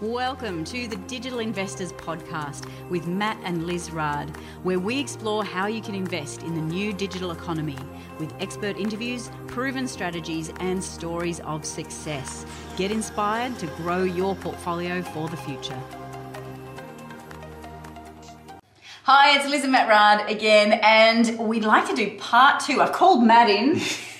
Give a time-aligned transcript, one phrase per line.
[0.00, 4.28] Welcome to the Digital Investors Podcast with Matt and Liz Raad,
[4.62, 7.78] where we explore how you can invest in the new digital economy
[8.18, 12.44] with expert interviews, proven strategies, and stories of success.
[12.76, 15.80] Get inspired to grow your portfolio for the future.
[19.04, 22.82] Hi, it's Liz and Matt Raad again, and we'd like to do part two.
[22.82, 23.74] I've called Matt in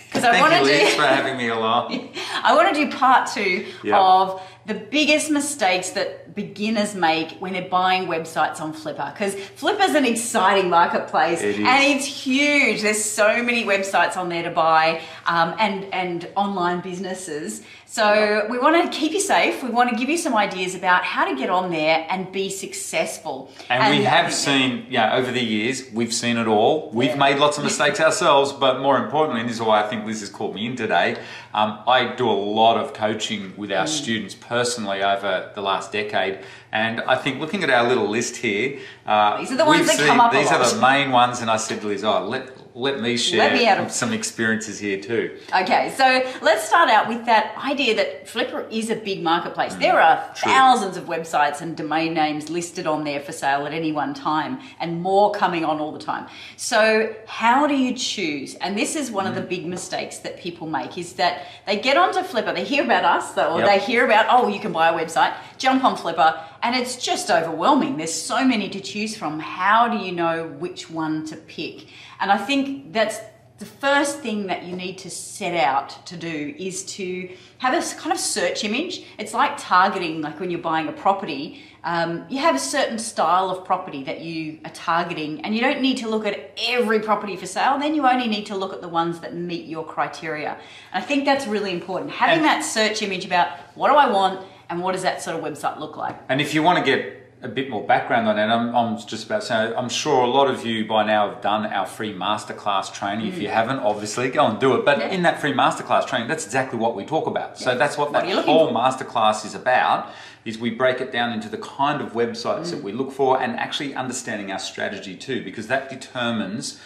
[0.06, 0.86] because I want to do.
[0.96, 2.08] for having me along.
[2.42, 3.94] I want to do part two Yep.
[3.94, 9.12] of the biggest mistakes that beginners make when they're buying websites on Flippa.
[9.12, 12.82] Because Flippa's an exciting marketplace It and it's huge.
[12.82, 17.62] There's so many websites on there to buy um, and, and online businesses.
[17.86, 19.62] So we want to keep you safe.
[19.62, 22.50] We want to give you some ideas about how to get on there and be
[22.50, 23.50] successful.
[23.70, 26.90] And, we have seen, yeah, over the years, we've seen it all.
[26.92, 27.16] We've Yeah.
[27.16, 30.20] made lots of mistakes ourselves, but more importantly, and this is why I think Liz
[30.20, 31.16] has called me in today,
[31.54, 33.80] um, I do a lot of coaching with Mm.
[33.80, 36.25] our students personally over the last decade.
[36.26, 36.44] Right.
[36.76, 39.96] And I think looking at our little list here, uh, These are the ones that
[40.06, 42.44] come up a These are the main ones, and I said to Liz, oh, let,
[42.76, 45.38] let me share me of- some experiences here too.
[45.62, 46.06] Okay, so
[46.42, 49.74] let's start out with that idea that Flippa is a big marketplace.
[49.86, 50.52] there are Mm, true.
[50.52, 54.52] thousands of websites and domain names listed on there for sale at any one time,
[54.78, 56.26] and more coming on all the time.
[56.58, 56.80] So,
[57.26, 58.50] how do you choose?
[58.56, 59.48] And this is one of the Mm.
[59.54, 61.34] big mistakes that people make is that
[61.66, 63.66] they get onto Flippa, they hear about us, or Yep.
[63.70, 65.32] they hear about, oh, you can buy a website,
[65.64, 66.28] jump on Flippa,
[66.66, 67.96] and it's just overwhelming.
[67.96, 69.38] There's so many to choose from.
[69.38, 71.86] How do you know which one to pick?
[72.18, 73.20] And I think that's
[73.58, 77.96] the first thing that you need to set out to do is to have a
[77.96, 79.04] kind of search image.
[79.16, 83.48] It's like targeting, like when you're buying a property, um, you have a certain style
[83.48, 87.36] of property that you are targeting, and you don't need to look at every property
[87.36, 87.78] for sale.
[87.78, 90.58] Then you only need to look at the ones that meet your criteria.
[90.92, 92.10] And I think that's really important.
[92.10, 95.42] Having that search image about what do I want and what does that sort of
[95.42, 96.16] website look like.
[96.28, 99.26] And if you want to get a bit more background on it, I'm, I'm just
[99.26, 102.12] about to say, I'm sure a lot of you by now have done our free
[102.14, 103.26] masterclass training.
[103.26, 104.84] If you haven't, obviously go and do it.
[104.84, 105.00] But Mm.
[105.00, 105.08] Yeah.
[105.08, 107.58] in that free masterclass training, that's exactly what we talk about.
[107.58, 108.74] So that's what What that whole for?
[108.74, 110.08] masterclass is about.
[110.46, 112.70] Is we break it down into the kind of websites Mm.
[112.70, 116.80] that we look for, and actually understanding our strategy too, because that determines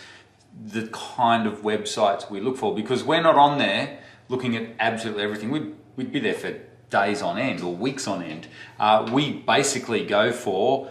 [0.67, 3.99] the kind of websites we look for because we're not on there
[4.29, 5.51] looking at absolutely everything.
[5.53, 6.55] We'd, we'd be there for
[6.91, 8.49] days on end or weeks on end.
[8.79, 10.91] Uh, we basically go for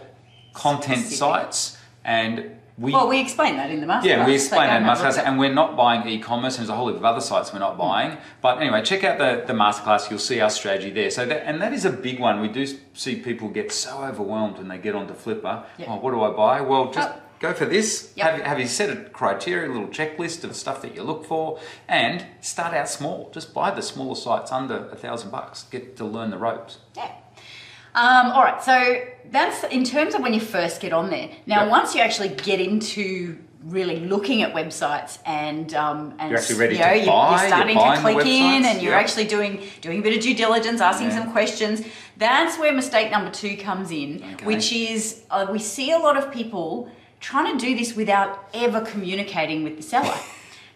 [0.52, 1.18] content Specific.
[1.18, 2.92] sites and we.
[2.92, 4.04] Well, we explain that in the masterclass.
[4.04, 6.56] yeah, we explain that in and have a look masterclass, and we're not buying e-commerce.
[6.56, 8.16] And there's a whole heap of other sites we're not buying.
[8.40, 10.08] But anyway, check out the, the masterclass.
[10.08, 11.10] You'll see our strategy there.
[11.10, 12.40] So that and that is a big one.
[12.40, 15.64] We do see people get so overwhelmed when they get onto Flippa.
[15.76, 15.86] Yeah.
[15.92, 16.62] Oh, what do I buy?
[16.62, 17.20] Well, just Oh.
[17.40, 18.12] Go for this.
[18.14, 18.30] Yep.
[18.30, 21.58] Have, have you set a criteria, a little checklist of stuff that you look for,
[21.88, 23.30] and start out small.
[23.34, 25.64] Just buy the smaller sites under a thousand bucks.
[25.64, 26.78] Get to learn the ropes.
[26.96, 27.10] Yeah.
[27.92, 29.02] Um, all right, so
[29.32, 31.28] that's in terms of when you first get on there.
[31.46, 31.70] Now, Yep.
[31.70, 36.74] once you actually get into really looking at websites and um, and You're actually ready
[36.76, 38.92] you know, to you- buy, you're you're starting to buying the click in and you're
[38.92, 39.02] yep.
[39.02, 41.24] actually doing doing a bit of due diligence, asking Yeah.
[41.24, 41.82] some questions.
[42.16, 44.46] That's where mistake number two comes in, Okay.
[44.46, 46.88] which is uh, we see a lot of people
[47.20, 50.16] trying to do this without ever communicating with the seller.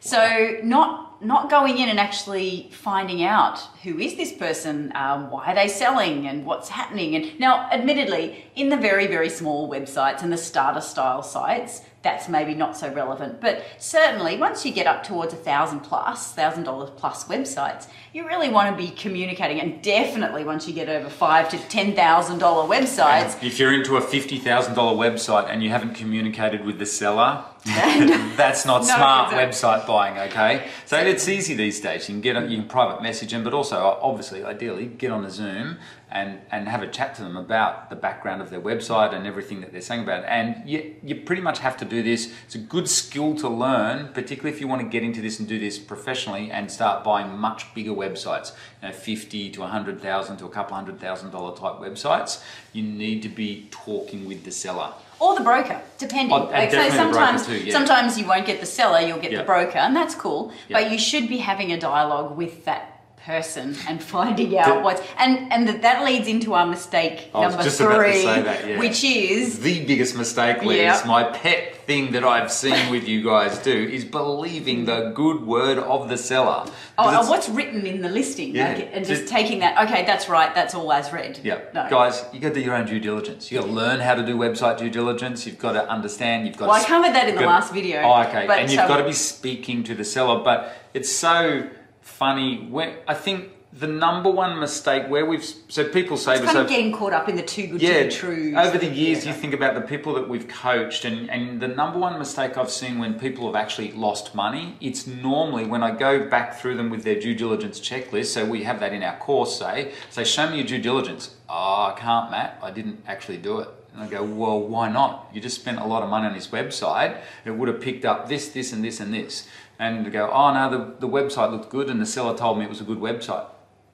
[0.04, 5.46] So not not going in and actually finding out who is this person, um, why
[5.46, 7.16] are they selling, and what's happening.
[7.16, 12.28] And now, admittedly, in the very very small websites and the starter style sites, that's
[12.28, 13.40] maybe not so relevant.
[13.40, 18.24] But certainly, once you get up towards a thousand plus, thousand dollars plus websites, you
[18.24, 19.60] really want to be communicating.
[19.60, 23.96] And definitely, once you get over five to ten thousand dollar websites, If you're into
[23.96, 27.44] a fifty thousand dollar website and you haven't communicated with the seller,
[28.36, 30.18] that's not No, smart website buying.
[30.30, 32.08] Okay, so it's easy these days.
[32.08, 35.24] You can get you can private message them, but also uh, obviously, ideally, get on
[35.24, 35.78] a Zoom
[36.10, 39.62] and and have a chat to them about the background of their website and everything
[39.62, 40.26] that they're saying about it.
[40.28, 42.30] And you you pretty much have to do this.
[42.44, 45.48] It's a good skill to learn, particularly if you want to get into this and
[45.48, 50.02] do this professionally and start buying much bigger websites, you know, fifty to a hundred
[50.02, 52.42] thousand to a couple hundred thousand dollar type websites.
[52.74, 54.92] You need to be talking with the seller.
[55.20, 56.32] Or the broker, depending.
[56.32, 57.72] Oh, Like, so definitely the broker sometimes, too, yeah.
[57.72, 59.38] sometimes you won't get the seller, you'll get Yeah.
[59.38, 60.52] the broker, and that's cool.
[60.68, 60.80] Yeah.
[60.80, 62.93] But you should be having a dialogue with that
[63.24, 67.62] person and finding out what's and and that that leads into our mistake I number
[67.62, 68.78] to three, that, yeah.
[68.78, 71.02] which is The biggest mistake, Liz, Yeah.
[71.06, 75.78] my pet thing that I've seen with you guys do is believing the good word
[75.78, 76.64] of the seller.
[76.98, 78.74] oh, oh, what's written in the listing, Yeah.
[78.74, 79.72] like, and just Just- taking that.
[79.88, 80.54] Okay, that's right.
[80.54, 81.40] That's all as read.
[81.42, 81.86] Yeah, No.
[81.88, 83.50] guys, you got to do your own due diligence.
[83.50, 85.46] You got to learn how to do website due diligence.
[85.46, 86.46] You've got to understand.
[86.46, 86.68] You've got.
[86.68, 88.44] Well, to I covered that in the last video, Oh, okay.
[88.46, 90.42] but, and you've got to be speaking to the seller.
[90.44, 91.68] But it's so
[92.04, 96.58] funny when I think the number one mistake where we've so people say It's kind
[96.58, 98.54] of getting caught up in the too good yeah, to be true.
[98.56, 99.34] over the years, era.
[99.34, 102.70] you think about the people that we've coached, and, and the number one mistake I've
[102.70, 106.88] seen when people have actually lost money, it's normally when I go back through them
[106.88, 108.26] with their due diligence checklist.
[108.26, 109.58] So we have that in our course.
[109.58, 111.34] Say, say, show me your due diligence.
[111.48, 112.60] Oh, I can't, Matt.
[112.62, 113.68] I didn't actually do it.
[113.92, 115.30] And I go, well, why not?
[115.32, 117.20] You just spent a lot of money on this website.
[117.44, 119.46] It would have picked up this, this, and this, and this.
[119.78, 122.68] And go, oh no, the, the website looked good, and the seller told me it
[122.70, 123.46] was a good website.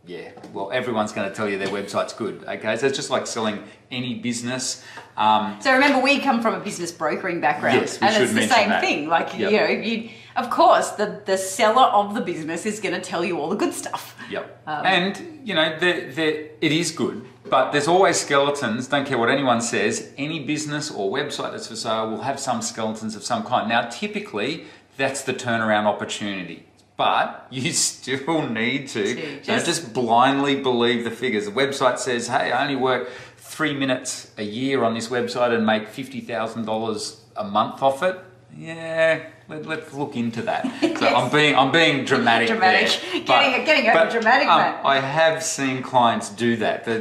[0.06, 2.42] Yeah, well, everyone's going to tell you their website's good.
[2.48, 4.82] Okay, so it's just like selling any business.
[5.16, 8.46] Um, So remember, we come from a business brokering background, Yes, we and it's the
[8.48, 8.80] same that.
[8.82, 9.08] thing.
[9.08, 9.50] Like Yep.
[9.52, 13.22] you know, you of course the the seller of the business is going to tell
[13.24, 14.16] you all the good stuff.
[14.30, 14.62] Yep.
[14.66, 18.88] Um, and you know, the, the, it is good, but there's always skeletons.
[18.88, 20.12] Don't care what anyone says.
[20.16, 23.68] Any business or website that's for sale will have some skeletons of some kind.
[23.68, 24.64] Now, typically,
[24.96, 26.66] that's the turnaround opportunity.
[26.96, 31.46] But you still need to, To don't just- just blindly believe the figures.
[31.46, 35.64] The website says, "Hey, I only work three minutes a year on this website and
[35.64, 38.18] make fifty thousand dollars a month off it."
[38.56, 40.64] Yeah, let, let's look into that.
[41.00, 42.48] So I'm being I'm being dramatic.
[42.48, 42.88] Dramatic.
[43.00, 43.20] there.
[43.24, 46.84] Getting- getting over dramatic, um, I have seen clients do that.
[46.84, 46.98] They,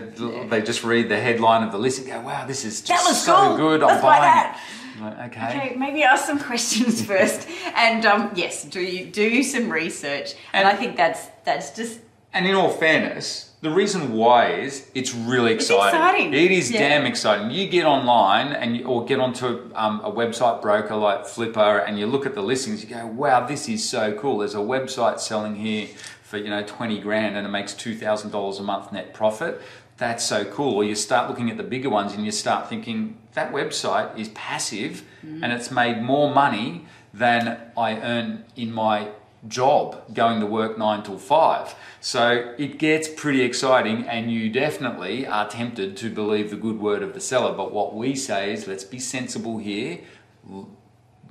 [0.48, 3.20] they just read the headline of the list and go, "Wow, this is just looks
[3.20, 3.58] so cool.
[3.58, 3.82] good.
[3.82, 5.48] Let's I'm buy buying." that." it." Okay.
[5.58, 10.66] Okay, maybe ask some questions first, and um, yes, do you do some research, and,
[10.66, 12.00] And- I think that's that's just
[12.34, 16.00] And in all fairness, the reason why is it's really It's exciting.
[16.00, 16.34] exciting.
[16.34, 16.80] It is Yeah.
[16.80, 17.52] damn exciting.
[17.52, 22.00] You get online and you, or get onto um, a website broker like Flippa, and
[22.00, 22.84] you look at the listings.
[22.84, 25.88] You go, "Wow, this is so cool." There's a website selling here
[26.24, 29.62] for you know twenty grand, and it makes two thousand dollars a month net profit.
[29.98, 30.76] That's so cool.
[30.76, 34.30] Or you start looking at the bigger ones, and you start thinking that website is
[34.30, 35.44] passive, Mm.
[35.44, 39.10] and it's made more money than I earn in my
[39.48, 41.74] job going to work nine till five.
[42.02, 47.02] So it gets pretty exciting, and you definitely are tempted to believe the good word
[47.04, 47.54] of the seller.
[47.56, 50.00] But what we say is, let's be sensible here.
[50.48, 50.68] You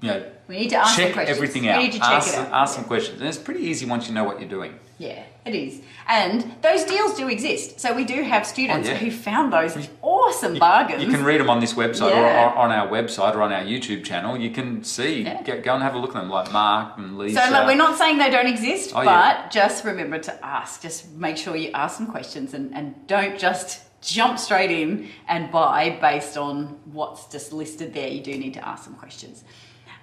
[0.03, 1.37] know, we need to ask check questions.
[1.37, 1.79] everything We out.
[1.83, 2.53] need to check ask it some, out.
[2.53, 4.79] ask some questions, and it's pretty easy once you know what you're doing.
[4.99, 5.81] Yeah, it is.
[6.09, 7.81] And those deals do exist.
[7.81, 8.99] So we do have students Oh, yeah.
[8.99, 9.89] who found those
[10.29, 11.03] awesome bargains.
[11.03, 12.47] You can read them on this website Yeah.
[12.47, 14.37] or, or on our website or on our YouTube channel.
[14.39, 15.43] You can see, Yeah.
[15.43, 17.41] go, go and have a look at them, like Mark and Lisa.
[17.47, 19.49] so like, we're not saying they don't exist, Oh, but yeah.
[19.51, 20.83] just remember to ask.
[20.83, 25.51] Just make sure you ask some questions and, and don't just jump straight in and
[25.51, 28.09] buy based on what's just listed there.
[28.09, 29.43] You do need to ask some questions.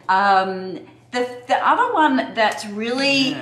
[0.09, 0.79] Um,
[1.11, 3.37] the, the other one that's really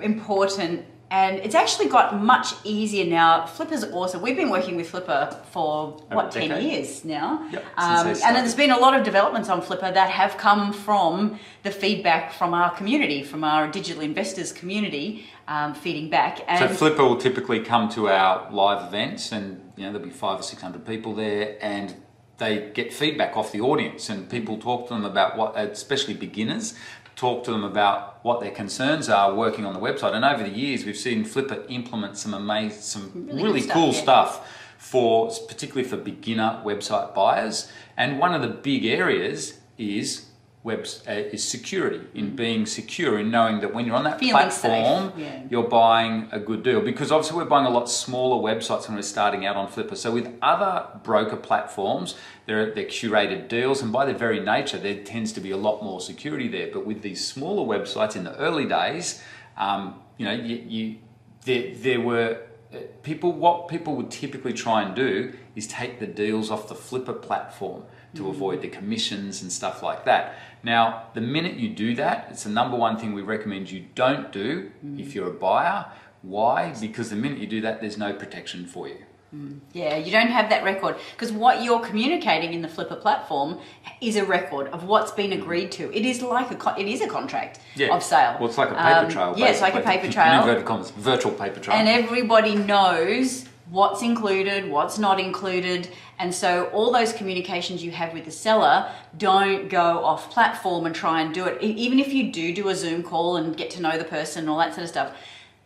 [0.00, 0.84] important
[1.16, 3.46] and it's actually got much easier now.
[3.46, 4.20] Flippa's awesome.
[4.22, 8.70] We've been working with Flippa for what ten years now, Yep, um, and there's been
[8.70, 13.22] a lot of developments on Flippa that have come from the feedback from our community,
[13.22, 16.38] from our digital investors community, um, feeding back.
[16.38, 20.18] So And Flippa will typically come to our live events, and you know there'll be
[20.26, 21.94] five or six hundred people there, and
[22.38, 26.74] they get feedback off the audience, and people talk to them about what, especially beginners,
[27.16, 30.12] talk to them about what their concerns are working on the website.
[30.12, 33.92] And over the years, we've seen Flippa implement some amazing, some Really really, stuff, cool
[33.92, 34.02] yeah.
[34.02, 37.72] stuff for particularly for beginner website buyers.
[37.96, 40.25] And one of the big areas is
[40.66, 44.26] webs uh, is security in being secure in knowing that when you're on that Mm-hmm.
[44.26, 45.42] Feeling platform yeah.
[45.50, 49.02] you're buying a good deal because obviously we're buying a lot smaller websites when we're
[49.02, 49.96] starting out on Flippa.
[49.96, 55.02] So with other broker platforms, they're, they're curated deals, and by their very nature, there
[55.04, 56.68] tends to be a lot more security there.
[56.72, 59.22] But with these smaller websites in the early days,
[59.56, 60.96] um, you know, you, you
[61.44, 62.40] there, there were
[62.72, 63.32] uh, people.
[63.32, 67.82] What people would typically try and do is take the deals off the Flippa platform
[68.16, 70.34] to avoid the commissions and stuff like that.
[70.62, 74.32] Now, the minute you do that, it's the number one thing we recommend you don't
[74.32, 74.98] do mm.
[74.98, 75.86] if you're a buyer.
[76.22, 76.74] Why?
[76.80, 78.98] Because the minute you do that, there's no protection for you.
[79.34, 79.58] Mm.
[79.72, 83.58] yeah, you don't have that record because what you're communicating in the Flippa platform
[84.00, 85.42] is a record of what's been mm.
[85.42, 85.92] agreed to.
[85.92, 87.58] It is like a con- it is a contract
[87.90, 88.36] of sale.
[88.38, 89.34] Well, it's like a paper Um, trail.
[89.36, 90.40] Yeah, it's like a paper In trail.
[90.40, 91.76] inverted commas, virtual paper trail.
[91.76, 98.12] and everybody knows what's included, what's not included, and so all those communications you have
[98.12, 101.62] with the seller don't go off platform and try and do it.
[101.62, 104.50] Even if you do do a Zoom call and get to know the person and
[104.50, 105.16] all that sort of stuff,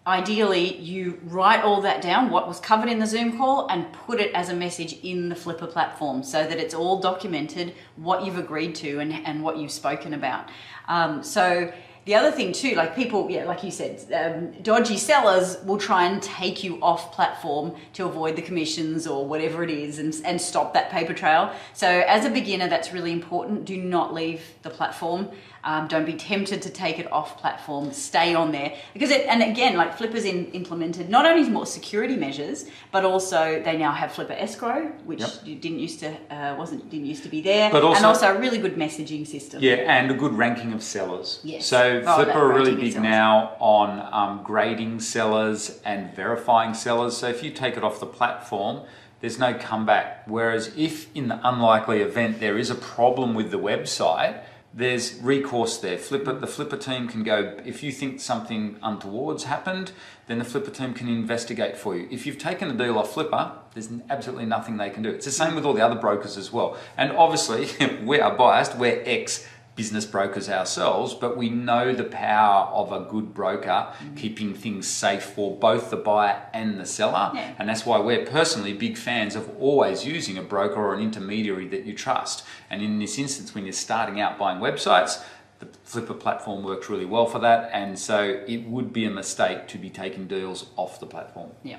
[0.07, 4.19] ideally you write all that down, what was covered in the Zoom call, and put
[4.21, 8.39] it as a message in the Flippa platform so that it's all documented what you've
[8.39, 10.49] agreed to and, and what you've spoken about.
[10.89, 11.73] Um, so
[12.11, 16.07] the other thing too, like people, yeah, like you said, um, dodgy sellers will try
[16.07, 20.41] and take you off platform to avoid the commissions or whatever it is and, and
[20.41, 21.53] stop that paper trail.
[21.73, 23.65] So as a beginner, that's really important.
[23.65, 25.29] Do not leave the platform.
[25.63, 27.93] Um, don't be tempted to take it off platform.
[27.93, 32.17] Stay on there because it, and again, like Flippa's in, implemented not only more security
[32.17, 35.61] measures, but also they now have Flippa escrow, which Yep.
[35.61, 38.39] didn't used to uh, wasn't didn't used to be there, But also- and also a
[38.39, 39.63] really good messaging system.
[39.63, 41.41] Yeah, and a good ranking of sellers.
[41.45, 41.67] Yes.
[41.67, 47.17] So Oh, Flippa are really big now on um, grading sellers and verifying sellers.
[47.19, 48.81] So if you take it off the platform,
[49.21, 50.23] there's no comeback.
[50.27, 54.41] Whereas if in the unlikely event there is a problem with the website,
[54.73, 55.97] there's recourse there.
[55.97, 57.57] Flippa, the Flippa team can go.
[57.65, 59.91] If you think something untoward's happened,
[60.29, 62.07] then the Flippa team can investigate for you.
[62.11, 65.11] If you've taken a deal off Flippa, there's absolutely nothing they can do.
[65.11, 66.77] It's the same with all the other brokers as well.
[66.97, 67.69] And obviously,
[68.05, 68.77] we are biased.
[68.77, 69.47] We're ex
[69.81, 74.15] business brokers ourselves, but we know the power of a good broker mm.
[74.15, 77.31] keeping things safe for both the buyer and the seller.
[77.35, 77.55] Yeah.
[77.59, 81.67] And that's why we're personally big fans of always using a broker or an intermediary
[81.69, 82.45] that you trust.
[82.69, 85.25] And in this instance, when you're starting out buying websites,
[85.61, 87.71] the Flippa platform works really well for that.
[87.73, 91.53] And so it would be a mistake to be taking deals off the platform.
[91.63, 91.79] Yeah.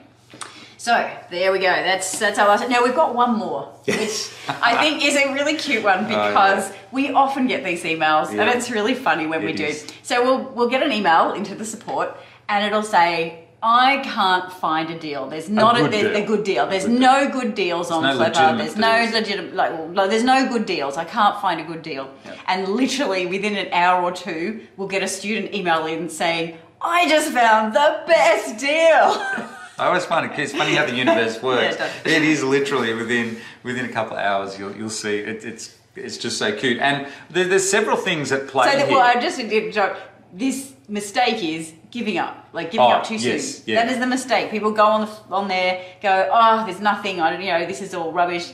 [0.77, 1.67] So there we go.
[1.67, 2.67] That's that's our last.
[2.67, 6.73] Now we've got one more, which I think is a really cute one oh, because
[6.91, 9.73] we often get these emails, and Oh, it's really funny when we It do.
[10.01, 12.17] So we'll we'll get an email into the support,
[12.49, 13.37] and it'll say.
[13.63, 15.29] I can't find a deal.
[15.29, 16.23] There's not a, good there's deal.
[16.23, 16.65] a good deal.
[16.65, 19.13] There's good no good deals on no There's no deals.
[19.13, 20.97] legitimate like, well, there's no good deals.
[20.97, 22.09] I can't find a good deal.
[22.25, 22.37] Yep.
[22.47, 27.07] And literally within an hour or two, we'll get a student email in saying, "I
[27.07, 29.47] just found the best deal."
[29.81, 31.75] I always find it it's funny how the universe works.
[31.75, 31.91] it does.
[32.05, 36.17] it is literally within within a couple of hours you'll you'll see it, it's it's
[36.17, 36.79] just so cute.
[36.79, 38.95] And there, there's several things at play So that, here.
[38.97, 39.97] well, I just did joke.
[40.33, 43.63] This mistake is giving up, like giving Oh, up too yes, soon.
[43.67, 43.83] yeah.
[43.83, 44.49] That is the mistake.
[44.51, 47.19] People go on the, on there, go, oh, there's nothing.
[47.19, 48.53] I don't, you know, this is all rubbish,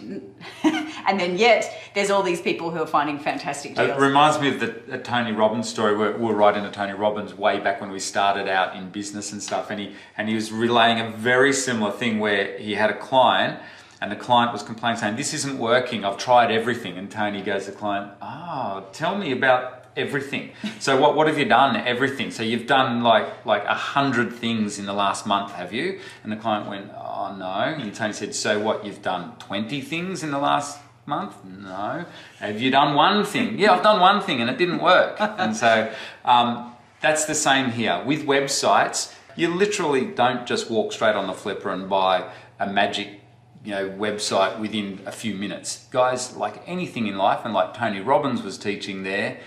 [1.07, 3.89] and then yet there's all these people who are finding fantastic deals.
[3.89, 5.95] It reminds me of the Tony Robbins story.
[5.95, 9.31] We we were writing to Tony Robbins way back when we started out in business
[9.31, 12.89] and stuff, and he and he was relaying a very similar thing where he had
[12.89, 13.59] a client,
[14.01, 16.03] and the client was complaining, saying, "This isn't working.
[16.03, 20.51] I've tried everything." And Tony goes to the client, "Oh, tell me about." Everything.
[20.77, 21.75] So what what have you done?
[21.75, 22.29] Everything.
[22.29, 25.99] So you've done like like a hundred things in the last month, have you?
[26.21, 27.51] And the client went, Oh no.
[27.81, 28.85] And Tony said, So what?
[28.85, 31.43] You've done twenty things in the last month?
[31.45, 32.05] No.
[32.39, 33.57] Have you done one thing?
[33.57, 35.15] Yeah, I've done one thing and it didn't work.
[35.19, 35.91] and so
[36.25, 38.03] um, that's the same here.
[38.05, 43.21] With websites, you literally don't just walk straight on the Flippa and buy a magic
[43.63, 45.87] you know website within a few minutes.
[45.91, 49.39] Guys, like anything in life and like Tony Robbins was teaching there,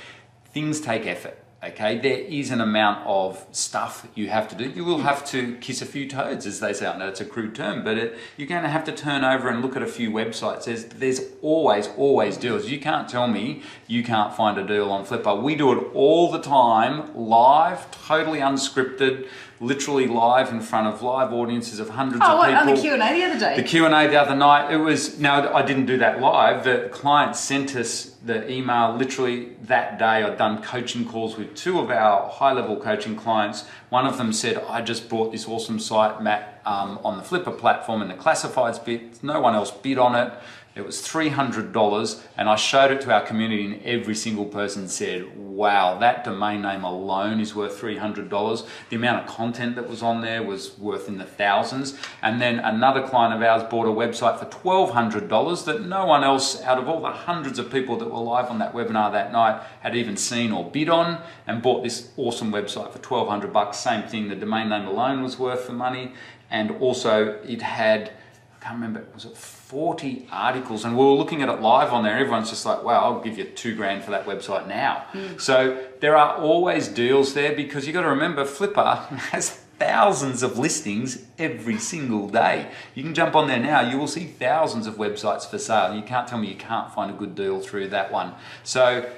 [0.52, 1.38] things take effort.
[1.62, 4.70] Okay, there is an amount of stuff you have to do.
[4.70, 6.86] You will have to kiss a few toads, as they say.
[6.86, 9.50] I know it's a crude term, but it, you're going to have to turn over
[9.50, 10.64] and look at a few websites.
[10.64, 12.70] There's, there's always, always deals.
[12.70, 15.42] You can't tell me you can't find a deal on Flippa.
[15.42, 19.28] We do it all the time, live, totally unscripted,
[19.60, 22.60] literally live in front of live audiences of hundreds oh, of what, people.
[22.60, 23.56] on the Q and A the other day.
[23.56, 24.72] The Q and A the other night.
[24.72, 26.64] It was now I didn't do that live.
[26.64, 30.24] The client sent us the email literally that day.
[30.24, 33.66] I'd done coaching calls with two of our high level coaching clients.
[33.90, 37.56] One of them said, "I just bought this awesome site, Matt, um, on the Flippa
[37.56, 39.22] platform, and the classifieds bit.
[39.22, 40.32] No one else bid on it."
[40.80, 45.36] It was $300 and I showed it to our community and every single person said,
[45.36, 48.66] wow, that domain name alone is worth $300.
[48.88, 51.98] The amount of content that was on there was worth in the thousands.
[52.22, 56.62] And then another client of ours bought a website for $1,200 that no one else
[56.62, 59.62] out of all the hundreds of people that were live on that webinar that night
[59.80, 63.76] had even seen or bid on and bought this awesome website for 1200 bucks.
[63.76, 66.14] Same thing, the domain name alone was worth the money.
[66.50, 68.12] And also it had
[68.60, 70.84] can't remember, was it 40 articles?
[70.84, 72.18] And we were looking at it live on there.
[72.18, 75.06] Everyone's just like, wow, I'll give you two grand for that website now.
[75.12, 75.38] Hmm.
[75.38, 80.58] So there are always deals there because you've got to remember, Flippa has thousands of
[80.58, 82.70] listings every single day.
[82.94, 85.94] You can jump on there now, you will see thousands of websites for sale.
[85.94, 88.34] You can't tell me you can't find a good deal through that one.
[88.62, 89.10] So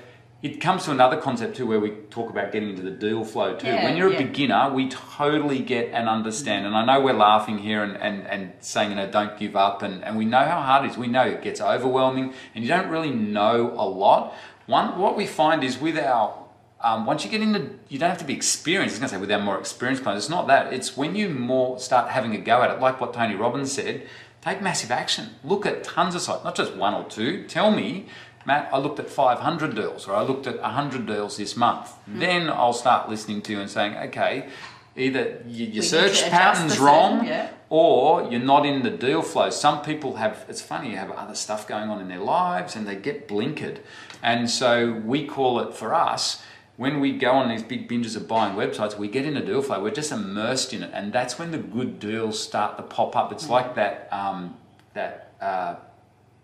[0.42, 3.54] it comes to another concept too where we talk about getting into the deal flow
[3.56, 3.68] too.
[3.68, 6.66] Yeah, when you're a beginner, we totally get and understand.
[6.66, 9.82] And I know we're laughing here and, and, and saying, you know, don't give up.
[9.82, 10.98] And, and we know how hard it is.
[10.98, 14.34] We know it gets overwhelming and you don't really know a lot.
[14.66, 16.42] One, what we find is with our
[16.84, 18.94] um, once you get into, you don't have to be experienced.
[18.94, 20.72] I was going to say with our more experienced clients, it's not that.
[20.72, 24.08] It's when you more start having a go at it, like what Tony Robbins said.
[24.40, 25.36] Take massive action.
[25.44, 27.46] Look at tons of sites, not just one or two.
[27.46, 28.06] Tell me,
[28.44, 31.92] Matt, I looked at 500 deals or I looked at 100 deals this month.
[32.06, 34.48] Then I'll start listening to you and saying, okay,
[34.94, 37.50] Either your search pattern's wrong, search, yeah.
[37.70, 39.48] or you're not in the deal flow.
[39.48, 42.86] Some people have, it's funny, you have other stuff going on in their lives and
[42.86, 43.78] they get blinkered.
[44.22, 46.42] And so we call it for us,
[46.76, 49.62] when we go on these big binges of buying websites, we get in a deal
[49.62, 50.90] flow, we're just immersed in it.
[50.92, 53.32] And that's when the good deals start to pop up.
[53.32, 54.56] It's like that, um,
[54.92, 55.76] that, uh,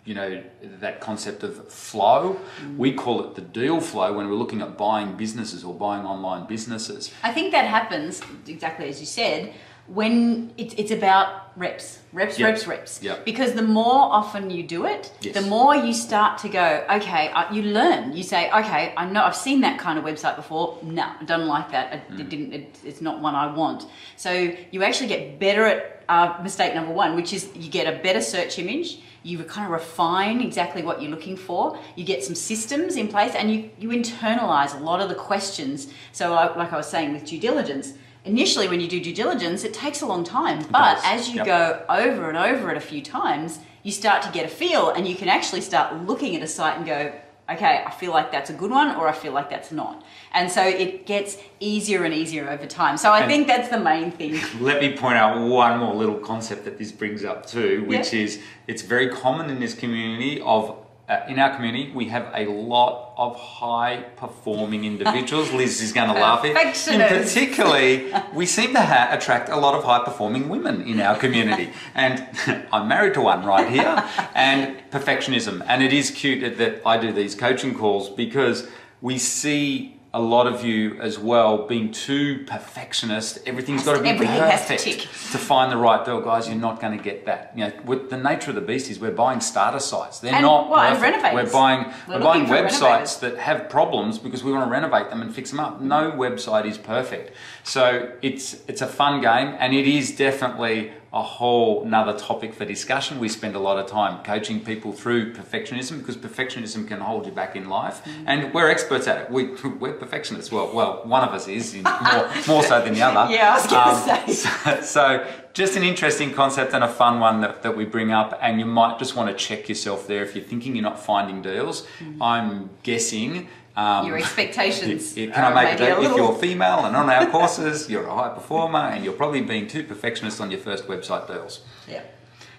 [0.05, 0.43] you know
[0.81, 2.41] that concept of flow.
[2.63, 2.77] Mm.
[2.77, 6.47] We call it the deal flow when we're looking at buying businesses or buying online
[6.47, 7.13] businesses.
[7.23, 9.53] I think that happens exactly as you said
[9.89, 12.49] when it's, it's about reps, reps, Yep.
[12.51, 13.03] reps, reps.
[13.03, 13.25] Yep.
[13.25, 15.35] Because the more often you do it, Yes.
[15.35, 18.15] the more you start to go, okay, uh, you learn.
[18.15, 20.77] You say, okay, I know I've seen that kind of website before.
[20.83, 21.93] No, I don't like that.
[21.95, 22.21] It, Mm.
[22.21, 22.53] it didn't.
[22.53, 23.87] It, it's not one I want.
[24.17, 27.99] So you actually get better at uh, mistake number one, which is you get a
[28.03, 29.01] better search image.
[29.23, 31.79] You kind of refine exactly what you're looking for.
[31.97, 35.89] You get some systems in place, and you you internalize a lot of the questions.
[36.13, 37.93] So, like like I was saying with due diligence,
[38.29, 40.59] initially when you do due diligence, it takes a long time.
[40.71, 41.47] But does, as you yep.
[41.47, 45.09] go over and over it a few times, you start to get a feel, and
[45.09, 47.13] you can actually start looking at a site and go,
[47.51, 50.05] okay, I feel like that's a good one, or I feel like that's not.
[50.33, 52.99] And so it gets easier and easier over time.
[52.99, 54.39] So I And- think that's the main thing.
[54.61, 58.21] let me point out one more little concept that this brings up too which Yeah.
[58.25, 60.77] is it's very common in this community of
[61.09, 65.53] uh, in our community, we have a lot of high performing individuals.
[65.53, 66.89] Liz is going to laugh at.
[66.89, 71.17] In particularly, we seem to ha- attract a lot of high performing women in our
[71.19, 71.71] community.
[71.95, 72.25] And
[72.73, 74.05] I'm married to one right here.
[74.35, 75.65] And perfectionism.
[75.67, 78.69] And it is cute that I do these coaching calls because
[79.01, 83.41] we see a lot of you as well being too perfectionist.
[83.47, 84.99] Everything's got to be Everything to perfect tick.
[85.01, 86.49] to find the right deal, guys.
[86.49, 87.53] You're not going to get that.
[87.55, 90.21] You know, with the nature of the beast is we're buying starter sites.
[90.21, 91.35] They're And- not well, and renovators.
[91.35, 95.21] We're buying We're we're, buying websites that have problems because we want to renovate them
[95.21, 95.81] and fix them up.
[95.81, 97.33] No website is perfect.
[97.65, 102.65] So it's it's a fun game and it is definitely a whole another topic for
[102.67, 103.19] discussion.
[103.19, 107.33] We spend a lot of time coaching people through perfectionism because perfectionism can hold you
[107.33, 108.25] back in life, Mm.
[108.27, 109.31] and we're experts at it.
[109.31, 109.45] We,
[109.81, 110.53] we're perfectionists.
[110.53, 113.33] Well, well, one of us is more, more so than the other.
[113.35, 114.33] Yeah, I was gonna Um, say.
[114.75, 118.39] so, so just an interesting concept and a fun one that, that we bring up
[118.43, 121.43] and you might just want to check yourself there if you're thinking you're not finding
[121.43, 121.85] deals
[122.21, 125.17] i'm guessing um, Your expectations.
[125.17, 127.89] it- it- can I make it a if little- you're female and on our courses,
[127.89, 131.61] you're a high performer and you're probably being too perfectionist on your first website deals.
[131.89, 132.03] Yeah.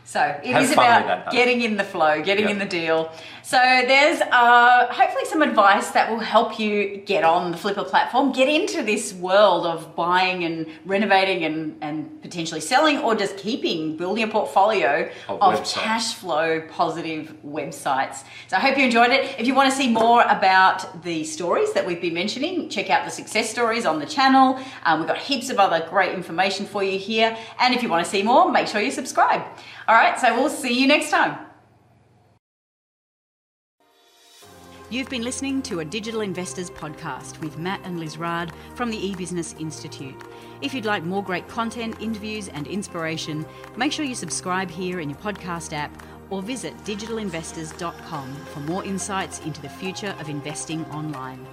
[0.10, 2.54] So it is Have fun about getting in the flow, getting Yep.
[2.54, 3.12] in the deal.
[3.43, 8.32] So there's uh, hopefully some advice that will help you get on the Flippa platform,
[8.32, 13.98] get into this world of buying and renovating and, and potentially selling or just keeping,
[13.98, 18.24] building a portfolio Of of, cash flow positive websites.
[18.48, 19.36] So I hope you enjoyed it.
[19.38, 23.06] If you want to see more about the stories that we've been mentioning, check out
[23.06, 24.60] the success stories on the channel.
[24.86, 27.38] Um, we've got heaps of other great information for you here.
[27.60, 29.43] And if you want to see more, make sure you subscribe.
[29.88, 31.38] All right, so we'll see you next time.
[34.91, 38.97] You've been listening to a Digital Investors podcast with Matt and Liz Raad from the
[38.97, 40.19] eBusiness Institute.
[40.62, 43.45] If you'd like more great content, interviews, and inspiration,
[43.77, 45.91] make sure you subscribe here in your podcast app
[46.31, 51.45] or visit digitalinvestors.com for more insights into the future of investing online.